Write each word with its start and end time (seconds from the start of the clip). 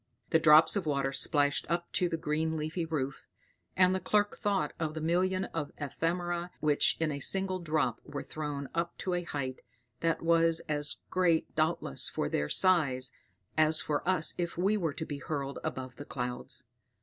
The 0.31 0.39
drops 0.39 0.75
of 0.75 0.87
water 0.87 1.13
splashed 1.13 1.67
up 1.69 1.91
to 1.91 2.09
the 2.09 2.17
green 2.17 2.57
leafy 2.57 2.85
roof, 2.85 3.27
and 3.77 3.93
the 3.93 3.99
clerk 3.99 4.35
thought 4.35 4.73
of 4.79 4.95
the 4.95 4.99
million 4.99 5.45
of 5.53 5.71
ephemera 5.77 6.49
which 6.59 6.97
in 6.99 7.11
a 7.11 7.19
single 7.19 7.59
drop 7.59 8.01
were 8.03 8.23
thrown 8.23 8.67
up 8.73 8.97
to 8.97 9.13
a 9.13 9.21
height, 9.21 9.61
that 9.99 10.23
was 10.23 10.59
as 10.61 10.97
great 11.11 11.53
doubtless 11.53 12.09
for 12.09 12.29
their 12.29 12.49
size, 12.49 13.11
as 13.55 13.79
for 13.79 14.01
us 14.09 14.33
if 14.39 14.57
we 14.57 14.75
were 14.75 14.93
to 14.95 15.05
be 15.05 15.19
hurled 15.19 15.59
above 15.63 15.97
the 15.97 16.05
clouds. 16.05 16.63